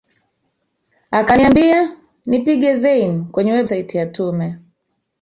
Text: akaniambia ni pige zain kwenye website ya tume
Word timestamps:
akaniambia 1.11 1.97
ni 2.25 2.39
pige 2.39 2.75
zain 2.75 3.25
kwenye 3.25 3.51
website 3.51 3.95
ya 3.95 4.05
tume 4.05 4.57